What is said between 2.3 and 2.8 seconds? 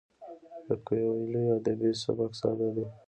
ساده